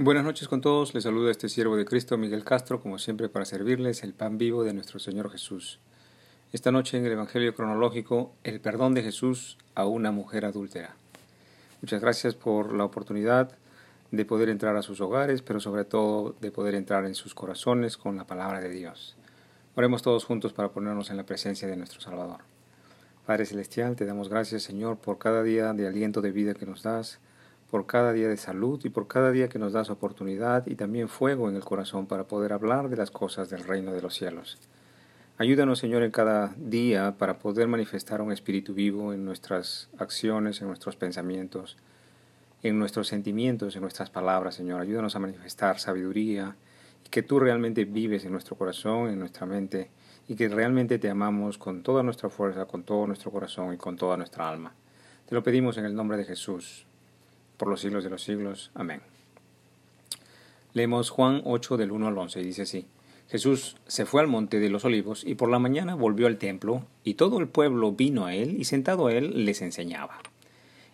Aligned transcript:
Buenas 0.00 0.22
noches 0.22 0.46
con 0.46 0.60
todos, 0.60 0.94
les 0.94 1.02
saluda 1.02 1.32
este 1.32 1.48
siervo 1.48 1.74
de 1.74 1.84
Cristo 1.84 2.16
Miguel 2.16 2.44
Castro, 2.44 2.80
como 2.80 3.00
siempre 3.00 3.28
para 3.28 3.44
servirles 3.44 4.04
el 4.04 4.14
pan 4.14 4.38
vivo 4.38 4.62
de 4.62 4.72
nuestro 4.72 5.00
Señor 5.00 5.28
Jesús. 5.28 5.80
Esta 6.52 6.70
noche 6.70 6.98
en 6.98 7.04
el 7.04 7.10
Evangelio 7.10 7.52
cronológico, 7.52 8.32
el 8.44 8.60
perdón 8.60 8.94
de 8.94 9.02
Jesús 9.02 9.58
a 9.74 9.86
una 9.86 10.12
mujer 10.12 10.44
adúltera. 10.44 10.94
Muchas 11.82 12.00
gracias 12.00 12.36
por 12.36 12.72
la 12.74 12.84
oportunidad 12.84 13.50
de 14.12 14.24
poder 14.24 14.50
entrar 14.50 14.76
a 14.76 14.82
sus 14.82 15.00
hogares, 15.00 15.42
pero 15.42 15.58
sobre 15.58 15.84
todo 15.84 16.36
de 16.40 16.52
poder 16.52 16.76
entrar 16.76 17.04
en 17.04 17.16
sus 17.16 17.34
corazones 17.34 17.96
con 17.96 18.16
la 18.16 18.24
palabra 18.24 18.60
de 18.60 18.68
Dios. 18.68 19.16
Oremos 19.74 20.02
todos 20.02 20.24
juntos 20.24 20.52
para 20.52 20.68
ponernos 20.68 21.10
en 21.10 21.16
la 21.16 21.26
presencia 21.26 21.66
de 21.66 21.76
nuestro 21.76 22.00
Salvador. 22.00 22.42
Padre 23.26 23.46
Celestial, 23.46 23.96
te 23.96 24.06
damos 24.06 24.28
gracias 24.28 24.62
Señor 24.62 24.98
por 24.98 25.18
cada 25.18 25.42
día 25.42 25.72
de 25.72 25.88
aliento 25.88 26.20
de 26.20 26.30
vida 26.30 26.54
que 26.54 26.66
nos 26.66 26.84
das 26.84 27.18
por 27.70 27.86
cada 27.86 28.12
día 28.12 28.28
de 28.28 28.36
salud 28.36 28.80
y 28.84 28.88
por 28.88 29.08
cada 29.08 29.30
día 29.30 29.48
que 29.48 29.58
nos 29.58 29.72
das 29.72 29.90
oportunidad 29.90 30.66
y 30.66 30.74
también 30.74 31.08
fuego 31.08 31.48
en 31.48 31.56
el 31.56 31.64
corazón 31.64 32.06
para 32.06 32.24
poder 32.24 32.52
hablar 32.52 32.88
de 32.88 32.96
las 32.96 33.10
cosas 33.10 33.50
del 33.50 33.64
reino 33.64 33.92
de 33.92 34.00
los 34.00 34.14
cielos. 34.14 34.58
Ayúdanos, 35.36 35.78
Señor, 35.78 36.02
en 36.02 36.10
cada 36.10 36.54
día 36.56 37.16
para 37.18 37.38
poder 37.38 37.68
manifestar 37.68 38.22
un 38.22 38.32
espíritu 38.32 38.74
vivo 38.74 39.12
en 39.12 39.24
nuestras 39.24 39.88
acciones, 39.98 40.60
en 40.60 40.66
nuestros 40.66 40.96
pensamientos, 40.96 41.76
en 42.62 42.78
nuestros 42.78 43.06
sentimientos, 43.06 43.76
en 43.76 43.82
nuestras 43.82 44.10
palabras, 44.10 44.56
Señor. 44.56 44.80
Ayúdanos 44.80 45.14
a 45.14 45.20
manifestar 45.20 45.78
sabiduría 45.78 46.56
y 47.04 47.08
que 47.10 47.22
tú 47.22 47.38
realmente 47.38 47.84
vives 47.84 48.24
en 48.24 48.32
nuestro 48.32 48.56
corazón, 48.56 49.10
en 49.10 49.20
nuestra 49.20 49.46
mente, 49.46 49.90
y 50.26 50.34
que 50.34 50.48
realmente 50.48 50.98
te 50.98 51.08
amamos 51.08 51.56
con 51.56 51.82
toda 51.82 52.02
nuestra 52.02 52.30
fuerza, 52.30 52.64
con 52.64 52.82
todo 52.82 53.06
nuestro 53.06 53.30
corazón 53.30 53.72
y 53.74 53.76
con 53.76 53.96
toda 53.96 54.16
nuestra 54.16 54.48
alma. 54.48 54.74
Te 55.28 55.34
lo 55.34 55.42
pedimos 55.44 55.78
en 55.78 55.84
el 55.84 55.94
nombre 55.94 56.16
de 56.16 56.24
Jesús 56.24 56.87
por 57.58 57.68
los 57.68 57.82
siglos 57.82 58.04
de 58.04 58.10
los 58.10 58.22
siglos. 58.22 58.70
Amén. 58.74 59.02
Leemos 60.72 61.10
Juan 61.10 61.42
8 61.44 61.76
del 61.76 61.92
1 61.92 62.08
al 62.08 62.16
11 62.16 62.40
y 62.40 62.44
dice 62.44 62.62
así. 62.62 62.86
Jesús 63.28 63.76
se 63.86 64.06
fue 64.06 64.22
al 64.22 64.26
monte 64.26 64.58
de 64.58 64.70
los 64.70 64.86
olivos 64.86 65.22
y 65.22 65.34
por 65.34 65.50
la 65.50 65.58
mañana 65.58 65.94
volvió 65.94 66.26
al 66.26 66.38
templo 66.38 66.86
y 67.04 67.14
todo 67.14 67.40
el 67.40 67.48
pueblo 67.48 67.92
vino 67.92 68.24
a 68.24 68.34
él 68.34 68.56
y 68.58 68.64
sentado 68.64 69.08
a 69.08 69.12
él 69.12 69.44
les 69.44 69.60
enseñaba. 69.60 70.18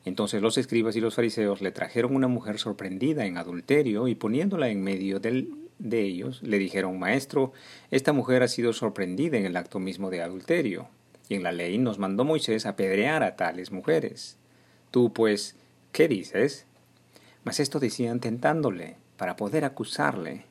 Entonces 0.05 0.43
los 0.43 0.59
escribas 0.59 0.97
y 0.97 1.01
los 1.01 1.15
fariseos 1.15 1.61
le 1.63 1.71
trajeron 1.71 2.17
una 2.17 2.27
mujer 2.27 2.59
sorprendida 2.59 3.25
en 3.25 3.39
adulterio 3.39 4.09
y 4.09 4.17
poniéndola 4.17 4.69
en 4.69 4.83
medio 4.83 5.21
de 5.21 6.01
ellos 6.01 6.43
le 6.43 6.59
dijeron, 6.59 6.99
Maestro, 6.99 7.53
esta 7.91 8.13
mujer 8.13 8.43
ha 8.43 8.49
sido 8.49 8.73
sorprendida 8.73 9.39
en 9.39 9.47
el 9.47 9.57
acto 9.57 9.79
mismo 9.79 10.11
de 10.11 10.23
adulterio, 10.23 10.89
y 11.29 11.37
en 11.37 11.43
la 11.43 11.53
ley 11.53 11.79
nos 11.79 11.99
mandó 11.99 12.25
Moisés 12.25 12.67
apedrear 12.67 13.23
a 13.23 13.37
tales 13.37 13.73
mujeres. 13.73 14.37
Tú, 14.91 15.13
pues, 15.13 15.57
¿Qué 15.95 16.09
dices? 16.09 16.67
Mas 17.45 17.61
esto 17.61 17.79
decían 17.79 18.19
tentándole, 18.19 18.97
para 19.17 19.37
poder 19.37 19.65
acusarle. 19.65 20.45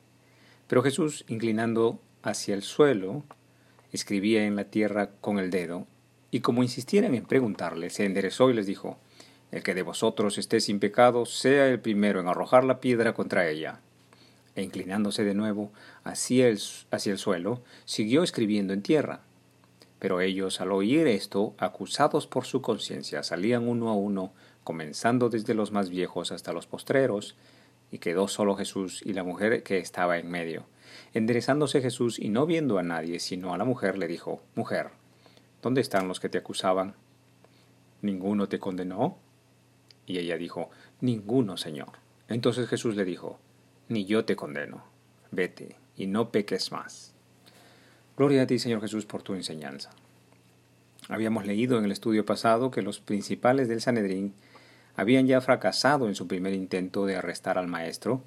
Pero 0.68 0.82
Jesús, 0.82 1.26
inclinando 1.28 2.00
hacia 2.22 2.54
el 2.54 2.62
suelo, 2.62 3.24
escribía 3.92 4.46
en 4.46 4.56
la 4.56 4.64
tierra 4.64 5.10
con 5.20 5.38
el 5.38 5.50
dedo, 5.50 5.86
y 6.30 6.40
como 6.40 6.62
insistieran 6.62 7.14
en 7.14 7.26
preguntarle, 7.26 7.90
se 7.90 8.06
enderezó 8.06 8.48
y 8.48 8.54
les 8.54 8.66
dijo, 8.66 8.96
El 9.52 9.62
que 9.62 9.74
de 9.74 9.82
vosotros 9.82 10.38
esté 10.38 10.60
sin 10.60 10.80
pecado, 10.80 11.26
sea 11.26 11.66
el 11.68 11.78
primero 11.78 12.20
en 12.20 12.28
arrojar 12.28 12.64
la 12.64 12.80
piedra 12.80 13.12
contra 13.12 13.46
ella. 13.46 13.80
E 14.56 14.62
inclinándose 14.62 15.24
de 15.24 15.34
nuevo 15.34 15.72
hacia 16.04 16.48
el, 16.48 16.58
hacia 16.90 17.12
el 17.12 17.18
suelo, 17.18 17.60
siguió 17.84 18.22
escribiendo 18.22 18.72
en 18.72 18.80
tierra. 18.80 19.20
Pero 19.98 20.22
ellos, 20.22 20.62
al 20.62 20.72
oír 20.72 21.06
esto, 21.06 21.52
acusados 21.58 22.26
por 22.26 22.46
su 22.46 22.62
conciencia, 22.62 23.22
salían 23.22 23.68
uno 23.68 23.90
a 23.90 23.94
uno, 23.94 24.32
comenzando 24.64 25.28
desde 25.28 25.54
los 25.54 25.70
más 25.70 25.90
viejos 25.90 26.32
hasta 26.32 26.52
los 26.52 26.66
postreros, 26.66 27.36
y 27.90 27.98
quedó 27.98 28.26
solo 28.26 28.56
Jesús 28.56 29.02
y 29.04 29.12
la 29.12 29.22
mujer 29.22 29.62
que 29.62 29.78
estaba 29.78 30.18
en 30.18 30.28
medio. 30.28 30.64
Enderezándose 31.12 31.80
Jesús 31.80 32.18
y 32.18 32.28
no 32.28 32.46
viendo 32.46 32.78
a 32.78 32.82
nadie 32.82 33.20
sino 33.20 33.54
a 33.54 33.58
la 33.58 33.64
mujer, 33.64 33.98
le 33.98 34.08
dijo, 34.08 34.42
Mujer, 34.56 34.88
¿dónde 35.62 35.80
están 35.80 36.08
los 36.08 36.18
que 36.18 36.28
te 36.28 36.38
acusaban? 36.38 36.94
¿Ninguno 38.02 38.48
te 38.48 38.58
condenó? 38.58 39.18
Y 40.06 40.18
ella 40.18 40.36
dijo, 40.36 40.70
Ninguno, 41.00 41.56
Señor. 41.56 41.92
Entonces 42.28 42.68
Jesús 42.68 42.96
le 42.96 43.04
dijo, 43.04 43.38
Ni 43.88 44.06
yo 44.06 44.24
te 44.24 44.34
condeno. 44.34 44.82
Vete 45.30 45.76
y 45.96 46.06
no 46.06 46.30
peques 46.30 46.72
más. 46.72 47.14
Gloria 48.16 48.42
a 48.42 48.46
ti, 48.46 48.58
Señor 48.58 48.80
Jesús, 48.80 49.06
por 49.06 49.22
tu 49.22 49.34
enseñanza. 49.34 49.90
Habíamos 51.08 51.46
leído 51.46 51.78
en 51.78 51.84
el 51.84 51.92
estudio 51.92 52.24
pasado 52.24 52.70
que 52.70 52.82
los 52.82 53.00
principales 53.00 53.68
del 53.68 53.80
Sanedrín 53.80 54.34
habían 54.96 55.26
ya 55.26 55.40
fracasado 55.40 56.08
en 56.08 56.14
su 56.14 56.26
primer 56.26 56.52
intento 56.52 57.06
de 57.06 57.16
arrestar 57.16 57.58
al 57.58 57.66
maestro 57.66 58.22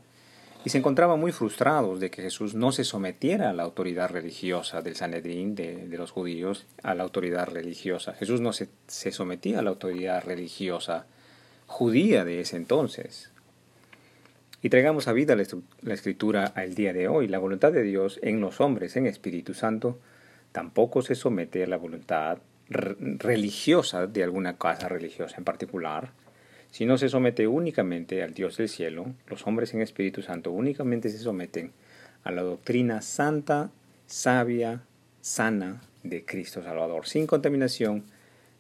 y 0.66 0.70
se 0.70 0.80
encontraban 0.80 1.20
muy 1.20 1.32
frustrados 1.32 2.00
de 2.00 2.10
que 2.10 2.22
Jesús 2.22 2.54
no 2.54 2.72
se 2.72 2.84
sometiera 2.84 3.50
a 3.50 3.54
la 3.54 3.64
autoridad 3.64 4.10
religiosa 4.10 4.82
del 4.82 4.96
Sanedrín, 4.96 5.56
de, 5.56 5.88
los 5.92 6.12
judíos, 6.12 6.66
a 6.84 6.94
la 6.94 7.04
autoridad 7.04 7.48
religiosa. 7.48 8.14
Jesús 8.14 8.42
no 8.42 8.52
se, 8.52 8.68
se 8.88 9.12
sometía 9.12 9.60
a 9.60 9.62
la 9.62 9.70
autoridad 9.70 10.24
religiosa 10.24 11.06
judía 11.68 12.26
de 12.26 12.42
ese 12.42 12.58
entonces. 12.58 13.32
Y 14.62 14.70
traigamos 14.70 15.08
a 15.08 15.14
vida 15.14 15.36
la, 15.36 15.94
escritura 15.94 16.52
al 16.56 16.74
día 16.74 16.92
de 16.92 17.08
hoy. 17.08 17.28
La 17.28 17.40
voluntad 17.40 17.72
de 17.72 17.84
Dios 17.84 18.20
en 18.24 18.42
los 18.42 18.60
hombres, 18.60 18.96
en 18.98 19.06
Espíritu 19.06 19.54
Santo, 19.54 20.00
tampoco 20.52 21.02
se 21.02 21.16
somete 21.16 21.64
a 21.64 21.68
la 21.68 21.78
voluntad 21.78 22.40
religiosa 22.68 24.08
de 24.08 24.24
alguna 24.24 24.58
casa 24.58 24.90
religiosa 24.90 25.38
en 25.38 25.46
particular, 25.46 26.12
si 26.78 26.86
no 26.86 27.00
se 27.00 27.10
somete 27.10 27.48
únicamente 27.48 28.22
al 28.22 28.36
Dios 28.36 28.58
del 28.58 28.70
cielo, 28.70 29.08
los 29.26 29.48
hombres 29.48 29.74
en 29.74 29.82
Espíritu 29.82 30.22
Santo 30.22 30.52
únicamente 30.52 31.10
se 31.10 31.18
someten 31.18 31.72
a 32.24 32.30
la 32.30 32.44
doctrina 32.44 33.02
santa, 33.02 33.72
sabia, 34.06 34.84
sana 35.20 35.82
de 36.04 36.24
Cristo 36.24 36.62
Salvador, 36.62 37.08
sin 37.08 37.26
contaminación 37.26 38.04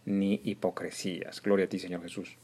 ni 0.06 0.42
hipocresías. 0.44 1.44
Gloria 1.44 1.66
a 1.66 1.70
ti, 1.70 1.78
Señor 1.78 2.02
Jesús. 2.02 2.38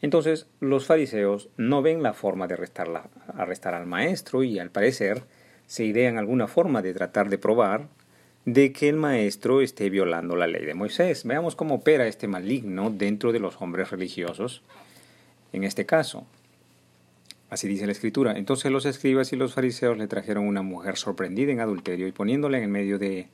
Entonces, 0.00 0.46
los 0.60 0.86
fariseos 0.86 1.50
no 1.58 1.82
ven 1.82 2.02
la 2.02 2.14
forma 2.14 2.46
de 2.46 2.54
arrestar, 2.54 3.10
arrestar 3.36 3.74
al 3.74 3.84
maestro 3.84 4.42
y, 4.42 4.58
al 4.58 4.70
parecer, 4.70 5.24
se 5.66 5.84
idean 5.84 6.16
alguna 6.16 6.48
forma 6.48 6.80
de 6.80 6.94
tratar 6.94 7.28
de 7.28 7.36
probar 7.36 7.88
de 8.46 8.72
que 8.72 8.88
el 8.88 8.96
maestro 8.96 9.60
esté 9.60 9.90
violando 9.90 10.34
la 10.34 10.46
ley 10.46 10.64
de 10.64 10.72
Moisés. 10.72 11.24
Veamos 11.24 11.56
cómo 11.56 11.74
opera 11.74 12.06
este 12.06 12.26
maligno 12.26 12.88
dentro 12.88 13.32
de 13.32 13.40
los 13.40 13.60
hombres 13.60 13.90
religiosos 13.90 14.62
en 15.54 15.64
este 15.64 15.86
caso. 15.86 16.26
Así 17.48 17.68
dice 17.68 17.86
la 17.86 17.92
escritura. 17.92 18.36
Entonces 18.36 18.72
los 18.72 18.84
escribas 18.84 19.32
y 19.32 19.36
los 19.36 19.54
fariseos 19.54 19.96
le 19.96 20.08
trajeron 20.08 20.46
una 20.46 20.62
mujer 20.62 20.96
sorprendida 20.96 21.52
en 21.52 21.60
adulterio 21.60 22.08
y 22.08 22.12
poniéndola 22.12 22.58
en 22.58 22.70
medio 22.70 22.98
de... 22.98 23.28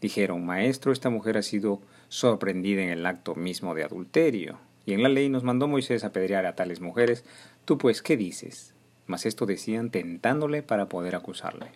dijeron, 0.00 0.46
Maestro, 0.46 0.92
esta 0.92 1.10
mujer 1.10 1.36
ha 1.36 1.42
sido 1.42 1.80
sorprendida 2.08 2.82
en 2.82 2.90
el 2.90 3.06
acto 3.06 3.34
mismo 3.34 3.74
de 3.74 3.84
adulterio. 3.84 4.58
Y 4.86 4.92
en 4.92 5.02
la 5.02 5.08
ley 5.08 5.28
nos 5.28 5.42
mandó 5.42 5.66
Moisés 5.66 6.04
apedrear 6.04 6.46
a 6.46 6.54
tales 6.54 6.80
mujeres. 6.80 7.24
Tú 7.64 7.76
pues, 7.78 8.02
¿qué 8.02 8.16
dices? 8.16 8.72
Mas 9.06 9.26
esto 9.26 9.46
decían 9.46 9.90
tentándole 9.90 10.62
para 10.62 10.88
poder 10.88 11.16
acusarle. 11.16 11.66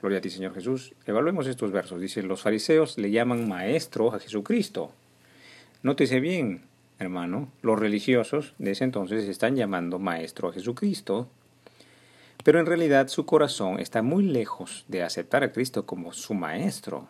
Gloria 0.00 0.18
a 0.18 0.20
ti, 0.22 0.30
Señor 0.30 0.54
Jesús. 0.54 0.94
Evaluemos 1.06 1.46
estos 1.46 1.70
versos. 1.70 2.00
Dice, 2.00 2.22
los 2.22 2.40
fariseos 2.40 2.96
le 2.96 3.10
llaman 3.10 3.48
maestro 3.48 4.14
a 4.14 4.18
Jesucristo. 4.18 4.92
Nótese 5.82 6.20
bien, 6.20 6.62
hermano, 7.02 7.52
los 7.60 7.78
religiosos 7.78 8.54
de 8.58 8.70
ese 8.70 8.84
entonces 8.84 9.28
están 9.28 9.56
llamando 9.56 9.98
maestro 9.98 10.48
a 10.48 10.52
Jesucristo, 10.52 11.28
pero 12.44 12.58
en 12.58 12.66
realidad 12.66 13.08
su 13.08 13.26
corazón 13.26 13.78
está 13.78 14.02
muy 14.02 14.24
lejos 14.24 14.84
de 14.88 15.02
aceptar 15.02 15.44
a 15.44 15.52
Cristo 15.52 15.84
como 15.84 16.12
su 16.12 16.34
maestro. 16.34 17.06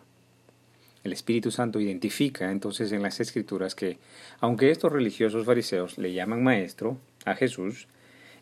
El 1.03 1.13
Espíritu 1.13 1.51
Santo 1.51 1.79
identifica 1.79 2.51
entonces 2.51 2.91
en 2.91 3.01
las 3.01 3.19
Escrituras 3.19 3.75
que, 3.75 3.97
aunque 4.39 4.71
estos 4.71 4.91
religiosos 4.91 5.45
fariseos 5.45 5.97
le 5.97 6.13
llaman 6.13 6.43
maestro 6.43 6.97
a 7.25 7.35
Jesús, 7.35 7.87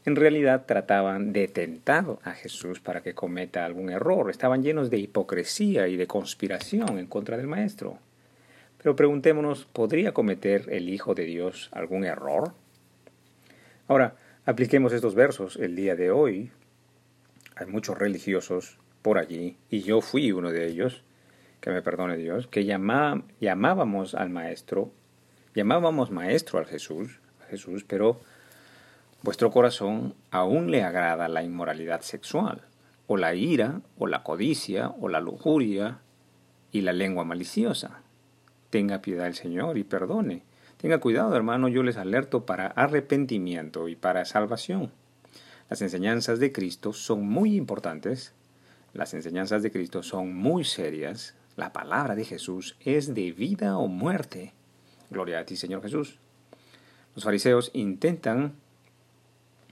en 0.06 0.16
realidad 0.16 0.66
trataban 0.66 1.32
de 1.32 1.48
tentar 1.48 2.06
a 2.24 2.32
Jesús 2.32 2.80
para 2.80 3.02
que 3.02 3.14
cometa 3.14 3.66
algún 3.66 3.90
error. 3.92 4.30
Estaban 4.30 4.64
llenos 4.64 4.90
de 4.90 4.98
hipocresía 4.98 5.88
y 5.88 5.96
de 5.96 6.08
conspiración 6.08 6.98
en 6.98 7.08
contra 7.08 7.38
del 7.38 7.48
Maestro. 7.48 8.00
Pero 8.82 8.96
preguntémonos, 8.96 9.66
¿podría 9.66 10.14
cometer 10.14 10.66
el 10.70 10.90
Hijo 10.90 11.14
de 11.14 11.26
Dios 11.26 11.70
algún 11.72 12.04
error? 12.04 12.54
Ahora, 13.88 14.16
apliquemos 14.46 14.94
estos 14.94 15.16
versos 15.16 15.56
el 15.58 15.76
día 15.76 15.96
de 15.96 16.12
hoy. 16.12 16.52
Hay 17.56 17.68
muchos 17.68 17.98
religiosos 17.98 18.80
por 19.02 19.18
allí, 19.18 19.58
y 19.70 19.82
yo 19.82 20.02
fui 20.02 20.32
uno 20.32 20.52
de 20.52 20.68
ellos, 20.68 21.04
que 21.60 21.70
me 21.70 21.82
perdone 21.82 22.18
Dios, 22.18 22.48
que 22.48 22.66
llamábamos 22.66 24.16
al 24.16 24.30
Maestro, 24.30 24.92
llamábamos 25.54 26.10
Maestro 26.10 26.60
al 26.60 26.66
Jesús, 26.66 27.20
Jesús, 27.50 27.84
pero 27.84 28.20
Vuestro 29.24 29.52
corazón 29.52 30.16
aún 30.32 30.72
le 30.72 30.82
agrada 30.82 31.28
la 31.28 31.44
inmoralidad 31.44 32.02
sexual, 32.02 32.64
o 33.06 33.18
la 33.18 33.36
ira, 33.36 33.82
o 34.00 34.08
la 34.08 34.24
codicia, 34.24 34.90
o 35.00 35.10
la 35.10 35.20
lujuria, 35.20 36.00
y 36.72 36.82
la 36.82 36.92
lengua 36.92 37.24
maliciosa. 37.24 38.02
Tenga 38.72 39.02
piedad 39.02 39.28
el 39.28 39.36
Señor 39.36 39.78
y 39.78 39.84
perdone. 39.84 40.44
Tenga 40.78 40.98
cuidado, 41.00 41.36
hermano, 41.36 41.68
yo 41.68 41.84
les 41.84 41.98
alerto 41.98 42.46
para 42.48 42.68
arrepentimiento 42.68 43.88
y 43.88 43.96
para 43.96 44.26
salvación. 44.26 44.92
Las 45.70 45.82
enseñanzas 45.84 46.40
de 46.40 46.52
Cristo 46.52 46.94
son 46.94 47.28
muy 47.28 47.56
importantes, 47.56 48.34
las 48.94 49.14
enseñanzas 49.14 49.62
de 49.62 49.72
Cristo 49.72 50.04
son 50.04 50.34
muy 50.34 50.64
serias, 50.64 51.36
la 51.58 51.72
palabra 51.74 52.16
de 52.16 52.26
Jesús 52.26 52.78
es 52.80 53.14
de 53.14 53.32
vida 53.34 53.78
o 53.78 53.88
muerte. 53.88 54.54
Gloria 55.10 55.40
a 55.40 55.46
ti, 55.46 55.58
Señor 55.58 55.82
Jesús. 55.82 56.18
Los 57.14 57.26
fariseos 57.26 57.72
intentan 57.74 58.54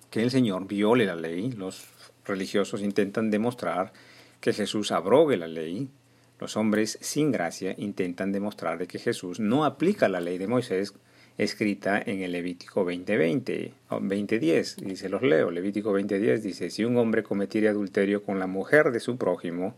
que 0.10 0.24
el 0.24 0.30
Señor 0.30 0.68
viole 0.68 1.06
la 1.06 1.16
ley, 1.16 1.52
los 1.54 1.88
religiosos 2.26 2.82
intentan 2.82 3.32
demostrar 3.32 3.94
que 4.42 4.54
Jesús 4.54 4.92
abrogue 4.92 5.38
la 5.38 5.48
ley, 5.48 5.90
los 6.40 6.58
hombres 6.58 6.98
sin 7.02 7.32
gracia 7.32 7.76
intentan 7.78 8.32
demostrar 8.32 8.78
de 8.78 8.88
que 8.88 9.00
Jesús 9.00 9.40
no 9.40 9.66
aplica 9.66 10.08
la 10.08 10.22
ley 10.22 10.38
de 10.38 10.48
Moisés 10.48 10.94
escrita 11.38 12.02
en 12.06 12.22
el 12.22 12.34
Levítico 12.34 12.86
20:20, 12.86 13.72
20:10, 13.90 14.76
dice 14.78 15.10
los 15.10 15.22
leo, 15.22 15.52
Levítico 15.52 15.94
20:10 15.94 16.42
dice, 16.42 16.70
si 16.70 16.84
un 16.84 16.98
hombre 16.98 17.24
cometiere 17.24 17.70
adulterio 17.70 18.24
con 18.24 18.40
la 18.40 18.48
mujer 18.48 18.92
de 18.92 19.00
su 19.00 19.18
prójimo, 19.18 19.76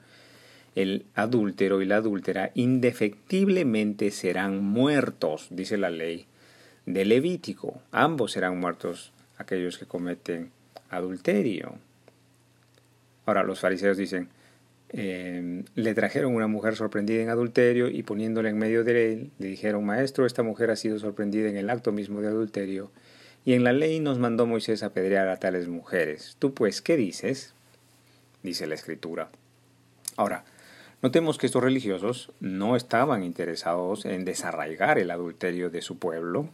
el 0.75 1.05
adúltero 1.15 1.81
y 1.81 1.85
la 1.85 1.97
adúltera 1.97 2.51
indefectiblemente 2.55 4.09
serán 4.11 4.63
muertos, 4.63 5.47
dice 5.51 5.77
la 5.77 5.89
ley 5.89 6.25
de 6.85 7.05
Levítico, 7.05 7.81
ambos 7.91 8.31
serán 8.31 8.59
muertos 8.59 9.11
aquellos 9.37 9.77
que 9.77 9.85
cometen 9.85 10.51
adulterio. 10.89 11.75
Ahora 13.25 13.43
los 13.43 13.59
fariseos 13.59 13.97
dicen, 13.97 14.29
Em, 14.93 15.63
le 15.75 15.93
trajeron 15.93 16.35
una 16.35 16.47
mujer 16.47 16.75
sorprendida 16.75 17.21
en 17.21 17.29
adulterio 17.29 17.88
y 17.88 18.03
poniéndola 18.03 18.49
en 18.49 18.57
medio 18.57 18.83
de 18.83 19.13
él, 19.13 19.31
le 19.39 19.47
dijeron, 19.47 19.85
Maestro, 19.85 20.25
esta 20.25 20.43
mujer 20.43 20.69
ha 20.69 20.75
sido 20.75 20.99
sorprendida 20.99 21.49
en 21.49 21.55
el 21.55 21.69
acto 21.69 21.93
mismo 21.93 22.19
de 22.19 22.27
adulterio, 22.27 22.91
y 23.45 23.53
en 23.53 23.63
la 23.63 23.71
ley 23.71 24.01
nos 24.01 24.19
mandó 24.19 24.45
Moisés 24.45 24.83
apedrear 24.83 25.29
a 25.29 25.38
tales 25.38 25.69
mujeres. 25.69 26.35
¿Tú 26.39 26.53
pues 26.53 26.81
qué 26.81 26.97
dices? 26.97 27.53
dice 28.43 28.67
la 28.67 28.75
escritura. 28.75 29.29
Ahora, 30.17 30.43
notemos 31.01 31.38
que 31.38 31.45
estos 31.45 31.63
religiosos 31.63 32.33
no 32.41 32.75
estaban 32.75 33.23
interesados 33.23 34.03
en 34.03 34.25
desarraigar 34.25 34.99
el 34.99 35.11
adulterio 35.11 35.69
de 35.69 35.81
su 35.81 35.99
pueblo, 35.99 36.49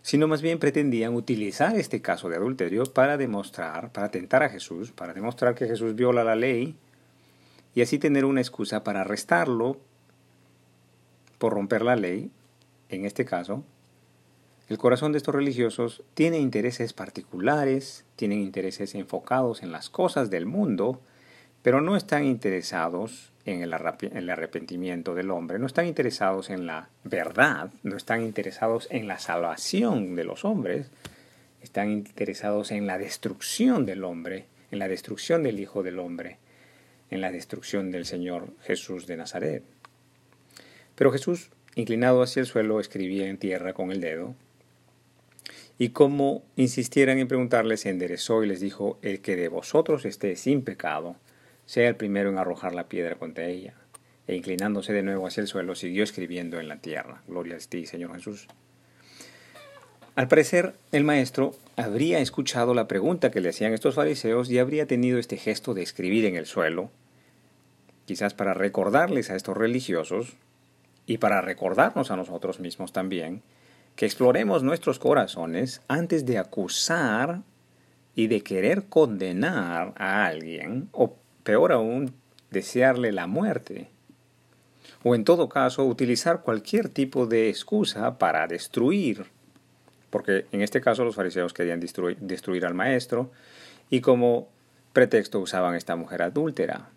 sino 0.00 0.26
más 0.26 0.40
bien 0.40 0.58
pretendían 0.58 1.14
utilizar 1.14 1.76
este 1.76 2.00
caso 2.00 2.30
de 2.30 2.36
adulterio 2.36 2.84
para 2.84 3.18
demostrar, 3.18 3.92
para 3.92 4.10
tentar 4.10 4.42
a 4.42 4.48
Jesús, 4.48 4.90
para 4.90 5.12
demostrar 5.12 5.54
que 5.54 5.66
Jesús 5.66 5.94
viola 5.94 6.24
la 6.24 6.34
ley, 6.34 6.76
y 7.74 7.82
así 7.82 7.98
tener 7.98 8.24
una 8.24 8.40
excusa 8.40 8.82
para 8.84 9.02
arrestarlo 9.02 9.78
por 11.38 11.54
romper 11.54 11.82
la 11.82 11.96
ley, 11.96 12.30
en 12.88 13.04
este 13.04 13.24
caso, 13.24 13.64
el 14.68 14.78
corazón 14.78 15.12
de 15.12 15.18
estos 15.18 15.34
religiosos 15.34 16.02
tiene 16.14 16.38
intereses 16.38 16.92
particulares, 16.92 18.04
tienen 18.16 18.40
intereses 18.40 18.94
enfocados 18.94 19.62
en 19.62 19.72
las 19.72 19.90
cosas 19.90 20.30
del 20.30 20.46
mundo, 20.46 21.00
pero 21.62 21.80
no 21.80 21.96
están 21.96 22.24
interesados 22.24 23.32
en 23.44 23.62
el, 23.62 23.72
arrepentimiento 23.72 25.14
del 25.14 25.30
hombre, 25.30 25.58
no 25.58 25.66
están 25.66 25.86
interesados 25.86 26.50
en 26.50 26.66
la 26.66 26.88
verdad, 27.04 27.70
no 27.82 27.96
están 27.96 28.22
interesados 28.22 28.86
en 28.90 29.08
la 29.08 29.18
salvación 29.18 30.14
de 30.14 30.24
los 30.24 30.44
hombres, 30.44 30.90
están 31.62 31.90
interesados 31.90 32.70
en 32.70 32.86
la 32.86 32.98
destrucción 32.98 33.86
del 33.86 34.04
hombre, 34.04 34.46
en 34.70 34.78
la 34.78 34.88
destrucción 34.88 35.42
del 35.42 35.58
Hijo 35.58 35.82
del 35.82 35.98
Hombre 35.98 36.38
en 37.10 37.20
la 37.20 37.32
destrucción 37.32 37.90
del 37.90 38.06
Señor 38.06 38.52
Jesús 38.62 39.06
de 39.06 39.16
Nazaret. 39.16 39.62
Pero 40.94 41.12
Jesús, 41.12 41.50
inclinado 41.74 42.22
hacia 42.22 42.40
el 42.40 42.46
suelo, 42.46 42.80
escribía 42.80 43.28
en 43.28 43.38
tierra 43.38 43.72
con 43.72 43.90
el 43.90 44.00
dedo, 44.00 44.34
y 45.78 45.88
como 45.90 46.42
insistieran 46.56 47.18
en 47.18 47.26
preguntarle, 47.26 47.78
se 47.78 47.88
enderezó 47.88 48.44
y 48.44 48.46
les 48.46 48.60
dijo, 48.60 48.98
el 49.00 49.20
que 49.20 49.34
de 49.34 49.48
vosotros 49.48 50.04
esté 50.04 50.36
sin 50.36 50.62
pecado, 50.62 51.16
sea 51.64 51.88
el 51.88 51.96
primero 51.96 52.28
en 52.28 52.36
arrojar 52.36 52.74
la 52.74 52.88
piedra 52.88 53.14
contra 53.14 53.46
ella. 53.46 53.72
E 54.26 54.36
inclinándose 54.36 54.92
de 54.92 55.02
nuevo 55.02 55.26
hacia 55.26 55.40
el 55.40 55.46
suelo, 55.46 55.74
siguió 55.74 56.04
escribiendo 56.04 56.60
en 56.60 56.68
la 56.68 56.82
tierra. 56.82 57.22
Gloria 57.26 57.56
a 57.56 57.58
ti, 57.58 57.86
Señor 57.86 58.14
Jesús. 58.14 58.46
Al 60.16 60.28
parecer, 60.28 60.74
el 60.92 61.04
maestro 61.04 61.54
habría 61.76 62.18
escuchado 62.18 62.74
la 62.74 62.86
pregunta 62.86 63.30
que 63.30 63.40
le 63.40 63.48
hacían 63.48 63.72
estos 63.72 63.94
fariseos 63.94 64.50
y 64.50 64.58
habría 64.58 64.86
tenido 64.86 65.18
este 65.18 65.38
gesto 65.38 65.72
de 65.72 65.82
escribir 65.82 66.26
en 66.26 66.36
el 66.36 66.44
suelo, 66.44 66.90
quizás 68.10 68.34
para 68.34 68.54
recordarles 68.54 69.30
a 69.30 69.36
estos 69.36 69.56
religiosos 69.56 70.32
y 71.06 71.18
para 71.18 71.42
recordarnos 71.42 72.10
a 72.10 72.16
nosotros 72.16 72.58
mismos 72.58 72.92
también, 72.92 73.40
que 73.94 74.04
exploremos 74.04 74.64
nuestros 74.64 74.98
corazones 74.98 75.80
antes 75.86 76.26
de 76.26 76.38
acusar 76.38 77.42
y 78.16 78.26
de 78.26 78.40
querer 78.40 78.86
condenar 78.88 79.94
a 79.96 80.26
alguien, 80.26 80.88
o 80.90 81.14
peor 81.44 81.70
aún, 81.70 82.12
desearle 82.50 83.12
la 83.12 83.28
muerte, 83.28 83.90
o 85.04 85.14
en 85.14 85.22
todo 85.22 85.48
caso 85.48 85.84
utilizar 85.84 86.40
cualquier 86.40 86.88
tipo 86.88 87.26
de 87.26 87.48
excusa 87.48 88.18
para 88.18 88.48
destruir, 88.48 89.26
porque 90.10 90.46
en 90.50 90.62
este 90.62 90.80
caso 90.80 91.04
los 91.04 91.14
fariseos 91.14 91.52
querían 91.52 91.78
destruir, 91.78 92.16
destruir 92.18 92.66
al 92.66 92.74
maestro 92.74 93.30
y 93.88 94.00
como 94.00 94.48
pretexto 94.92 95.38
usaban 95.38 95.76
esta 95.76 95.94
mujer 95.94 96.22
adúltera. 96.22 96.90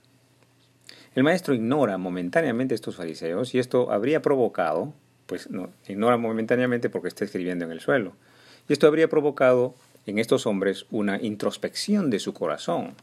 El 1.16 1.24
maestro 1.24 1.54
ignora 1.54 1.98
momentáneamente 2.00 2.74
estos 2.74 2.96
fariseos 2.96 3.54
y 3.54 3.60
esto 3.60 3.92
habría 3.92 4.22
provocado, 4.22 4.94
pues 5.28 5.50
no, 5.50 5.70
ignora 5.88 6.18
momentáneamente 6.18 6.90
porque 6.90 7.08
está 7.08 7.24
escribiendo 7.24 7.66
en 7.66 7.72
el 7.72 7.82
suelo, 7.82 8.14
y 8.68 8.74
esto 8.74 8.88
habría 8.88 9.10
provocado 9.10 9.76
en 10.08 10.18
estos 10.18 10.48
hombres 10.48 10.86
una 10.90 11.22
introspección 11.22 12.10
de 12.10 12.20
su 12.20 12.34
corazón. 12.34 12.96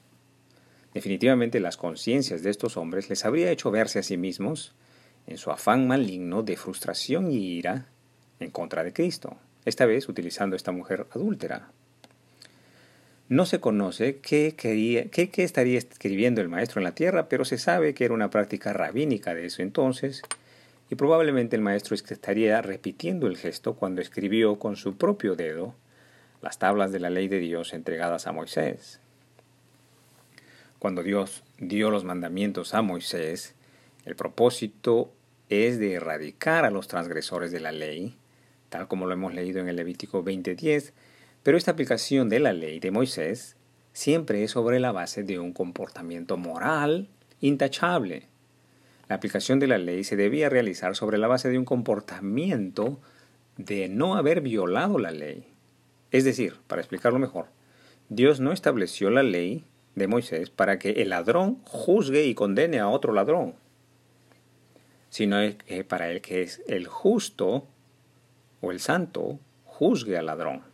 Definitivamente 0.93 1.61
las 1.61 1.77
conciencias 1.77 2.43
de 2.43 2.51
estos 2.51 2.77
hombres 2.77 3.09
les 3.09 3.25
habría 3.25 3.53
hecho 3.53 3.71
verse 3.71 4.01
a 4.01 4.03
sí 4.03 4.17
mismos 4.17 4.75
en 5.29 5.39
su 5.39 5.53
afán 5.53 5.87
maligno 5.87 6.43
de 6.43 6.57
frustración 6.57 7.31
y 7.31 7.37
ira 7.37 7.87
en 8.41 8.51
contra 8.51 8.83
de 8.83 8.93
Cristo, 8.93 9.37
esta 9.65 9.87
vez 9.87 10.09
utilizando 10.09 10.57
esta 10.57 10.73
mujer 10.73 11.07
adúltera. 11.13 11.71
No 13.31 13.47
se 13.47 13.61
conoce 13.61 14.19
qué, 14.19 14.57
quería, 14.57 15.09
qué, 15.09 15.31
estaría 15.37 15.79
escribiendo 15.79 16.41
el 16.41 16.49
maestro 16.49 16.81
en 16.81 16.85
la 16.85 16.97
tierra, 16.97 17.29
pero 17.29 17.45
se 17.45 17.59
sabe 17.59 17.95
que 17.95 18.05
era 18.05 18.13
una 18.13 18.29
práctica 18.29 18.73
rabínica 18.73 19.37
de 19.37 19.47
eso 19.47 19.63
entonces, 19.63 20.23
y 20.91 20.97
probablemente 20.97 21.55
el 21.55 21.63
maestro 21.63 21.95
estaría 21.95 22.61
repitiendo 22.61 23.29
el 23.29 23.37
gesto 23.37 23.77
cuando 23.77 24.01
escribió 24.01 24.59
con 24.59 24.75
su 24.75 24.97
propio 24.97 25.37
dedo 25.37 25.77
las 26.43 26.59
tablas 26.59 26.91
de 26.91 26.99
la 26.99 27.09
ley 27.09 27.29
de 27.29 27.39
Dios 27.39 27.73
entregadas 27.73 28.27
a 28.27 28.33
Moisés. 28.33 28.99
Cuando 30.81 31.05
Dios 31.05 31.45
dio 31.59 31.93
los 31.93 32.03
mandamientos 32.03 32.75
a 32.75 32.83
Moisés, 32.83 33.55
el 34.07 34.17
propósito 34.17 35.13
es 35.49 35.79
de 35.79 35.93
erradicar 35.93 36.65
a 36.65 36.73
los 36.73 36.89
transgresores 36.89 37.53
de 37.53 37.61
la 37.61 37.71
ley, 37.71 38.17
tal 38.71 38.89
como 38.89 39.07
lo 39.07 39.13
hemos 39.13 39.35
leído 39.35 39.61
en 39.61 39.69
el 39.69 39.77
Levítico 39.77 40.25
20:10, 40.25 40.93
pero 41.43 41.57
esta 41.57 41.71
aplicación 41.71 42.29
de 42.29 42.41
la 42.41 42.53
ley 42.53 42.81
de 42.81 42.91
Moisés 42.91 43.57
siempre 43.93 44.45
es 44.45 44.51
sobre 44.51 44.79
la 44.79 44.93
base 44.93 45.23
de 45.23 45.39
un 45.39 45.53
comportamiento 45.53 46.37
moral 46.37 47.09
intachable. 47.41 48.29
La 49.09 49.17
aplicación 49.17 49.59
de 49.59 49.67
la 49.67 49.79
ley 49.79 50.05
se 50.05 50.17
debía 50.17 50.49
realizar 50.49 50.95
sobre 50.95 51.19
la 51.19 51.29
base 51.29 51.49
de 51.49 51.59
un 51.59 51.65
comportamiento 51.65 53.01
de 53.57 53.89
no 53.89 54.17
haber 54.17 54.43
violado 54.43 54.99
la 54.99 55.11
ley. 55.11 55.49
Es 56.11 56.25
decir, 56.25 56.57
para 56.67 56.83
explicarlo 56.83 57.19
mejor, 57.19 57.47
Dios 58.09 58.41
no 58.41 58.53
estableció 58.53 59.11
la 59.11 59.23
ley 59.23 59.65
de 59.95 60.09
Moisés 60.09 60.51
para 60.51 60.79
que 60.79 60.91
el 61.03 61.11
ladrón 61.11 61.59
juzgue 61.65 62.25
y 62.25 62.35
condene 62.35 62.79
a 62.81 62.89
otro 62.89 63.13
ladrón, 63.13 63.55
sino 65.09 65.39
que 65.67 65.85
para 65.85 66.11
el 66.11 66.21
que 66.21 66.43
es 66.43 66.63
el 66.69 66.87
justo 66.87 67.67
o 68.61 68.71
el 68.71 68.81
santo 68.81 69.41
juzgue 69.65 70.19
al 70.19 70.27
ladrón 70.27 70.70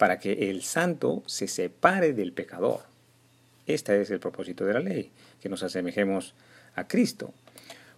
para 0.00 0.18
que 0.18 0.48
el 0.48 0.62
santo 0.62 1.22
se 1.26 1.46
separe 1.46 2.14
del 2.14 2.32
pecador. 2.32 2.80
Este 3.66 4.00
es 4.00 4.10
el 4.10 4.18
propósito 4.18 4.64
de 4.64 4.72
la 4.72 4.80
ley, 4.80 5.10
que 5.42 5.50
nos 5.50 5.62
asemejemos 5.62 6.32
a 6.74 6.88
Cristo. 6.88 7.34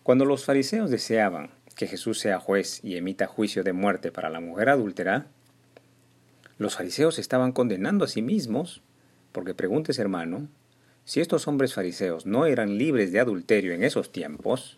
Cuando 0.03 0.25
los 0.25 0.45
fariseos 0.45 0.91
deseaban 0.91 1.51
que 1.77 1.87
Jesús 1.87 2.19
sea 2.19 2.41
juez 2.41 2.81
y 2.83 2.97
emita 2.97 3.29
juicio 3.29 3.63
de 3.63 3.73
muerte 3.73 4.11
para 4.11 4.31
la 4.31 4.41
mujer 4.41 4.71
adúltera, 4.71 5.27
los 6.59 6.75
fariseos 6.75 7.21
estaban 7.21 7.53
condenando 7.53 8.05
a 8.05 8.09
sí 8.09 8.21
mismos, 8.21 8.83
porque 9.31 9.55
preguntes 9.55 10.01
hermano, 10.01 10.49
si 11.05 11.21
estos 11.21 11.47
hombres 11.47 11.73
fariseos 11.73 12.27
no 12.27 12.47
eran 12.47 12.79
libres 12.79 13.13
de 13.13 13.21
adulterio 13.21 13.75
en 13.75 13.85
esos 13.85 14.11
tiempos, 14.11 14.77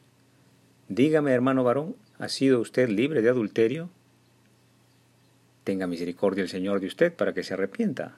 dígame 0.88 1.32
hermano 1.32 1.64
varón, 1.64 1.96
¿ha 2.18 2.28
sido 2.28 2.60
usted 2.60 2.90
libre 2.90 3.22
de 3.22 3.30
adulterio? 3.30 3.88
Tenga 5.64 5.86
misericordia 5.86 6.42
el 6.42 6.48
Señor 6.48 6.80
de 6.80 6.86
usted 6.86 7.12
para 7.12 7.32
que 7.34 7.42
se 7.42 7.54
arrepienta. 7.54 8.16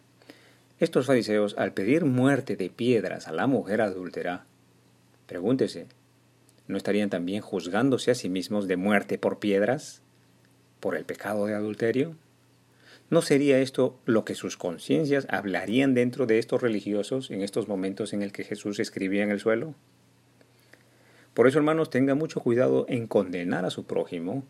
Estos 0.78 1.06
fariseos, 1.06 1.54
al 1.56 1.72
pedir 1.72 2.04
muerte 2.04 2.56
de 2.56 2.68
piedras 2.68 3.28
a 3.28 3.32
la 3.32 3.46
mujer 3.46 3.80
adúltera, 3.80 4.44
pregúntese, 5.26 5.86
¿no 6.68 6.76
estarían 6.76 7.08
también 7.08 7.40
juzgándose 7.40 8.10
a 8.10 8.14
sí 8.14 8.28
mismos 8.28 8.68
de 8.68 8.76
muerte 8.76 9.16
por 9.16 9.38
piedras? 9.38 10.02
¿Por 10.80 10.96
el 10.96 11.04
pecado 11.04 11.46
de 11.46 11.54
adulterio? 11.54 12.16
¿No 13.08 13.22
sería 13.22 13.60
esto 13.60 13.98
lo 14.04 14.24
que 14.24 14.34
sus 14.34 14.56
conciencias 14.56 15.26
hablarían 15.30 15.94
dentro 15.94 16.26
de 16.26 16.38
estos 16.38 16.60
religiosos 16.60 17.30
en 17.30 17.40
estos 17.40 17.68
momentos 17.68 18.12
en 18.12 18.22
el 18.22 18.32
que 18.32 18.44
Jesús 18.44 18.80
escribía 18.80 19.22
en 19.22 19.30
el 19.30 19.40
suelo? 19.40 19.74
Por 21.32 21.46
eso, 21.46 21.58
hermanos, 21.58 21.88
tenga 21.90 22.14
mucho 22.14 22.40
cuidado 22.40 22.84
en 22.88 23.06
condenar 23.06 23.64
a 23.64 23.70
su 23.70 23.84
prójimo, 23.84 24.44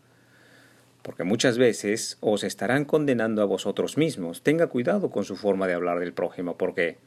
porque 1.07 1.23
muchas 1.23 1.57
veces 1.57 2.17
os 2.19 2.43
estarán 2.43 2.83
condenando 2.83 3.41
a 3.41 3.45
vosotros 3.45 3.95
mismos. 3.95 4.41
Tenga 4.43 4.67
cuidado 4.67 5.09
con 5.09 5.23
su 5.23 5.37
forma 5.37 5.65
de 5.65 5.73
hablar 5.73 6.01
del 6.01 6.11
prójimo, 6.11 6.57
porque 6.57 6.97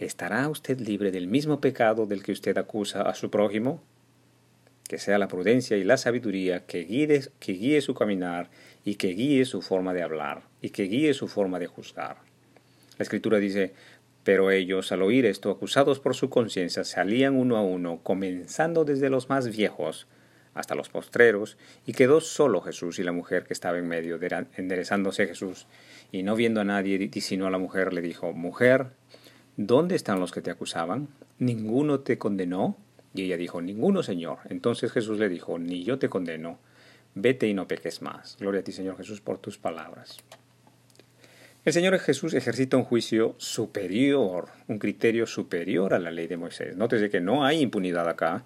¿estará 0.00 0.48
usted 0.48 0.80
libre 0.80 1.12
del 1.12 1.28
mismo 1.28 1.60
pecado 1.60 2.06
del 2.06 2.24
que 2.24 2.32
usted 2.32 2.58
acusa 2.58 3.02
a 3.02 3.14
su 3.14 3.30
prójimo? 3.30 3.80
Que 4.88 4.98
sea 4.98 5.16
la 5.18 5.28
prudencia 5.28 5.76
y 5.76 5.84
la 5.84 5.96
sabiduría 5.96 6.66
que 6.66 6.80
guíe, 6.80 7.22
que 7.38 7.52
guíe 7.52 7.80
su 7.82 7.94
caminar 7.94 8.50
y 8.84 8.96
que 8.96 9.10
guíe 9.10 9.44
su 9.44 9.62
forma 9.62 9.94
de 9.94 10.02
hablar 10.02 10.42
y 10.60 10.70
que 10.70 10.82
guíe 10.82 11.14
su 11.14 11.28
forma 11.28 11.60
de 11.60 11.68
juzgar. 11.68 12.16
La 12.98 13.04
escritura 13.04 13.38
dice, 13.38 13.74
pero 14.24 14.50
ellos, 14.50 14.90
al 14.90 15.02
oír 15.02 15.24
esto, 15.24 15.52
acusados 15.52 16.00
por 16.00 16.16
su 16.16 16.30
conciencia, 16.30 16.82
salían 16.82 17.36
uno 17.36 17.56
a 17.56 17.62
uno, 17.62 18.00
comenzando 18.02 18.84
desde 18.84 19.08
los 19.08 19.28
más 19.28 19.56
viejos 19.56 20.08
hasta 20.56 20.74
los 20.74 20.88
postreros, 20.88 21.56
y 21.86 21.92
quedó 21.92 22.20
solo 22.20 22.60
Jesús 22.60 22.98
y 22.98 23.04
la 23.04 23.12
mujer 23.12 23.44
que 23.44 23.52
estaba 23.52 23.78
en 23.78 23.86
medio, 23.86 24.18
enderezándose 24.56 25.26
Jesús, 25.26 25.66
y 26.10 26.22
no 26.22 26.34
viendo 26.34 26.60
a 26.60 26.64
nadie, 26.64 27.10
sino 27.20 27.46
a 27.46 27.50
la 27.50 27.58
mujer, 27.58 27.92
le 27.92 28.00
dijo, 28.00 28.32
Mujer, 28.32 28.88
¿dónde 29.56 29.94
están 29.94 30.18
los 30.18 30.32
que 30.32 30.40
te 30.40 30.50
acusaban? 30.50 31.08
¿Ninguno 31.38 32.00
te 32.00 32.18
condenó? 32.18 32.76
Y 33.14 33.22
ella 33.22 33.36
dijo, 33.36 33.60
Ninguno, 33.60 34.02
Señor. 34.02 34.38
Entonces 34.48 34.92
Jesús 34.92 35.18
le 35.18 35.28
dijo, 35.28 35.58
Ni 35.58 35.84
yo 35.84 35.98
te 35.98 36.08
condeno 36.08 36.58
vete 37.16 37.48
y 37.48 37.54
no 37.54 37.66
peques 37.66 38.02
más. 38.02 38.36
Gloria 38.38 38.60
a 38.60 38.64
ti, 38.64 38.70
Señor 38.70 38.96
Jesús, 38.96 39.20
por 39.20 39.38
tus 39.38 39.58
palabras. 39.58 40.18
El 41.64 41.72
Señor 41.72 41.98
Jesús 41.98 42.34
ejercita 42.34 42.76
un 42.76 42.84
juicio 42.84 43.34
superior, 43.38 44.50
un 44.68 44.78
criterio 44.78 45.26
superior 45.26 45.94
a 45.94 45.98
la 45.98 46.12
ley 46.12 46.28
de 46.28 46.36
Moisés. 46.36 46.76
Nótese 46.76 47.10
que 47.10 47.20
no 47.20 47.44
hay 47.44 47.60
impunidad 47.60 48.08
acá. 48.08 48.44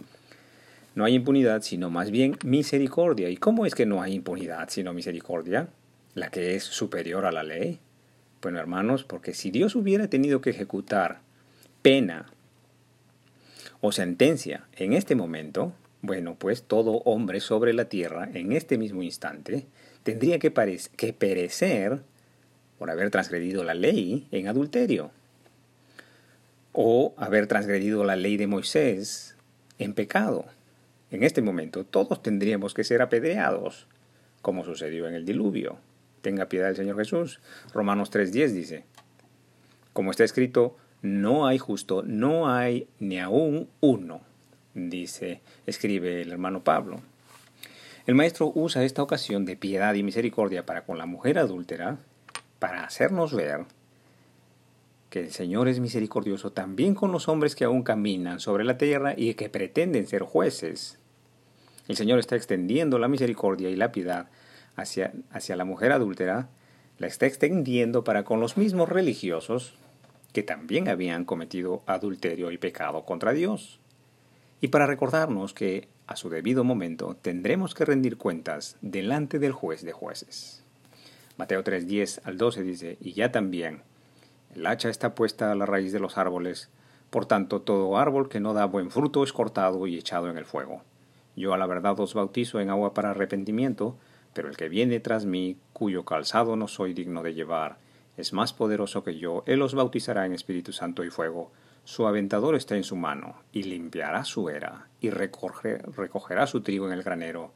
No 0.95 1.05
hay 1.05 1.15
impunidad, 1.15 1.63
sino 1.63 1.91
más 1.91 2.11
bien 2.11 2.37
misericordia. 2.45 3.31
¿Y 3.31 3.37
cómo 3.37 3.67
es 3.67 3.75
que 3.75 3.87
no 3.87 4.03
hay 4.03 4.15
impunidad, 4.15 4.69
sino 4.71 4.93
misericordia? 4.93 5.69
La 6.15 6.31
que 6.31 6.57
es 6.57 6.65
superior 6.65 7.27
a 7.27 7.33
la 7.33 7.43
ley. 7.43 7.79
Bueno, 8.43 8.59
hermanos, 8.59 9.05
porque 9.05 9.35
si 9.35 9.51
Dios 9.51 9.77
hubiera 9.77 10.09
tenido 10.09 10.41
que 10.41 10.51
ejecutar 10.51 11.21
pena 11.83 12.27
o 13.81 13.93
sentencia 13.93 14.67
en 14.77 14.93
este 14.93 15.15
momento, 15.15 15.73
bueno, 16.03 16.37
pues 16.39 16.63
todo 16.63 17.03
hombre 17.05 17.41
sobre 17.41 17.73
la 17.73 17.87
tierra 17.87 18.29
en 18.33 18.53
este 18.53 18.79
mismo 18.79 19.03
instante 19.03 19.67
tendría 20.03 20.39
que, 20.39 20.53
que 20.97 21.13
perecer 21.13 22.01
por 22.79 22.91
haber 22.91 23.11
transgredido 23.11 23.63
la 23.63 23.75
ley 23.75 24.27
en 24.31 24.49
adulterio 24.49 25.11
o 26.73 27.15
haber 27.19 27.47
transgredido 27.47 28.05
la 28.05 28.17
ley 28.17 28.37
de 28.37 28.47
Moisés 28.47 29.37
en 29.79 29.93
pecado. 29.93 30.47
En 31.11 31.23
este 31.23 31.43
momento 31.43 31.85
todos 31.85 32.23
tendríamos 32.23 32.75
que 32.75 32.85
ser 32.85 33.03
apedreados, 33.03 33.87
como 34.43 34.65
sucedió 34.65 35.09
en 35.09 35.15
el 35.15 35.25
diluvio. 35.25 35.79
Tenga 36.23 36.49
piedad 36.49 36.71
el 36.71 36.77
Señor 36.77 36.97
Jesús. 36.97 37.41
Romanos 37.73 38.13
3.10 38.13 38.49
dice, 38.53 38.85
como 39.93 40.11
está 40.11 40.25
escrito, 40.25 40.77
no 41.03 41.47
hay 41.47 41.59
justo, 41.59 42.03
no 42.03 42.51
hay 42.51 42.87
ni 42.99 43.19
aún 43.19 43.69
uno 43.81 44.21
dice, 44.75 45.41
escribe 45.67 46.23
el 46.23 46.33
hermano 46.33 46.63
Pablo. 46.63 47.01
El 48.07 48.15
maestro 48.15 48.51
usa 48.55 48.85
esta 48.85 49.03
ocasión 49.03 49.45
de 49.45 49.57
piedad 49.57 49.95
y 49.95 50.03
misericordia 50.03 50.65
para 50.67 50.85
con 50.85 50.99
la 50.99 51.07
mujer 51.07 51.39
adúltera, 51.39 51.99
para 52.59 52.85
hacernos 52.85 53.35
ver 53.35 53.65
que 55.11 55.21
el 55.21 55.33
Señor 55.33 55.69
es 55.69 55.81
misericordioso 55.81 56.53
también 56.53 56.95
con 56.95 57.11
los 57.11 57.29
hombres 57.29 57.57
que 57.57 57.65
aún 57.65 57.83
caminan 57.83 58.39
sobre 58.39 58.65
la 58.65 58.79
tierra 58.79 59.15
y 59.17 59.35
que 59.35 59.49
pretenden 59.49 60.07
ser 60.07 60.23
jueces. 60.23 61.00
El 61.91 61.97
Señor 61.97 62.21
está 62.21 62.37
extendiendo 62.37 63.01
la 63.01 63.09
misericordia 63.09 63.69
y 63.69 63.75
la 63.75 63.91
piedad 63.91 64.29
hacia, 64.77 65.13
hacia 65.33 65.57
la 65.57 65.65
mujer 65.65 65.91
adúltera, 65.91 66.49
la 66.99 67.09
está 67.09 67.27
extendiendo 67.27 68.05
para 68.05 68.23
con 68.23 68.39
los 68.39 68.57
mismos 68.57 68.89
religiosos 68.89 69.75
que 70.33 70.45
también 70.45 70.89
habían 70.89 71.25
cometido 71.25 71.83
adulterio 71.87 72.53
y 72.53 72.59
pecado 72.59 73.05
contra 73.05 73.33
Dios 73.33 73.81
y 74.61 74.69
para 74.69 74.87
recordarnos 74.87 75.53
que 75.53 75.89
a 76.07 76.15
su 76.15 76.29
debido 76.29 76.63
momento 76.63 77.17
tendremos 77.21 77.75
que 77.75 77.85
rendir 77.85 78.19
cuentas 78.19 78.77
delante 78.83 79.41
del 79.41 79.51
juez 79.51 79.83
de 79.83 79.91
jueces. 79.91 80.63
Mateo 81.39 81.65
3:10 81.65 82.21
al 82.23 82.39
12 82.39 82.63
dice, 82.63 82.99
y 83.01 83.15
ya 83.15 83.33
también, 83.33 83.83
el 84.55 84.65
hacha 84.65 84.91
está 84.91 85.17
puesta 85.17 85.51
a 85.51 85.57
la 85.57 85.67
raíz 85.67 85.91
de 85.93 85.99
los 85.99 86.19
árboles, 86.19 86.71
por 87.11 87.27
tanto 87.27 87.63
todo 87.63 87.99
árbol 87.99 88.29
que 88.29 88.39
no 88.39 88.55
da 88.55 88.65
buen 88.67 88.93
fruto 88.93 89.25
es 89.25 89.33
cortado 89.33 89.89
y 89.89 89.99
echado 89.99 90.31
en 90.31 90.39
el 90.39 90.45
fuego. 90.45 90.85
Yo 91.37 91.55
a 91.55 91.59
la 91.59 91.67
verdad 91.67 91.99
os 92.01 92.15
bautizo 92.15 92.61
en 92.61 92.71
agua 92.71 92.95
para 92.95 93.11
arrepentimiento, 93.11 93.97
pero 94.33 94.49
el 94.49 94.57
que 94.57 94.69
viene 94.69 95.01
tras 95.01 95.25
mí, 95.25 95.57
cuyo 95.73 96.05
calzado 96.05 96.57
no 96.57 96.69
soy 96.69 96.95
digno 96.95 97.23
de 97.23 97.35
llevar, 97.35 97.79
es 98.17 98.33
más 98.33 98.53
poderoso 98.53 99.03
que 99.03 99.19
yo, 99.19 99.43
él 99.47 99.63
os 99.63 99.75
bautizará 99.75 100.27
en 100.27 100.33
Espíritu 100.33 100.73
Santo 100.73 101.05
y 101.05 101.11
fuego 101.11 101.51
su 101.85 102.07
aventador 102.07 102.55
está 102.55 102.77
en 102.77 102.85
su 102.85 102.95
mano, 102.95 103.37
y 103.53 103.65
limpiará 103.65 104.25
su 104.25 104.49
era, 104.49 104.89
y 105.01 105.11
recogerá 105.11 106.47
su 106.47 106.61
trigo 106.61 106.87
en 106.87 106.93
el 106.93 107.03
granero, 107.03 107.53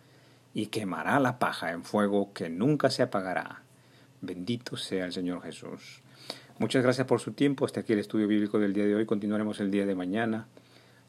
y 0.54 0.66
quemará 0.66 1.20
la 1.20 1.38
paja 1.38 1.72
en 1.72 1.84
fuego 1.84 2.32
que 2.32 2.48
nunca 2.48 2.90
se 2.90 3.02
apagará. 3.02 3.62
Bendito 4.22 4.76
sea 4.76 5.04
el 5.04 5.12
Señor 5.12 5.42
Jesús. 5.42 6.02
Muchas 6.58 6.82
gracias 6.82 7.06
por 7.06 7.20
su 7.20 7.32
tiempo. 7.32 7.64
Hasta 7.64 7.80
aquí 7.80 7.92
el 7.92 7.98
estudio 7.98 8.26
bíblico 8.26 8.58
del 8.58 8.72
día 8.72 8.86
de 8.86 8.94
hoy. 8.94 9.06
Continuaremos 9.06 9.60
el 9.60 9.70
día 9.70 9.86
de 9.86 9.94
mañana. 9.94 10.46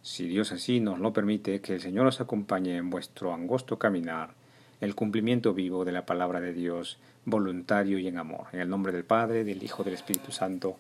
Si 0.06 0.28
Dios 0.28 0.52
así 0.52 0.82
nos 0.82 1.00
lo 1.00 1.14
permite, 1.14 1.62
que 1.62 1.74
el 1.74 1.82
Señor 1.82 2.06
os 2.06 2.22
acompañe 2.22 2.78
en 2.78 2.92
vuestro 2.92 3.34
angosto 3.34 3.80
caminar, 3.80 4.36
el 4.80 4.94
cumplimiento 4.94 5.56
vivo 5.56 5.84
de 5.84 5.92
la 5.92 6.06
palabra 6.06 6.40
de 6.42 6.54
Dios, 6.54 7.00
voluntario 7.26 7.98
y 7.98 8.08
en 8.08 8.20
amor. 8.20 8.46
En 8.54 8.60
el 8.60 8.70
nombre 8.70 8.94
del 8.94 9.04
Padre, 9.04 9.44
del 9.44 9.64
Hijo, 9.64 9.84
del 9.84 9.96
Espíritu 9.96 10.32
Santo. 10.32 10.78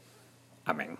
Amén. 0.63 0.99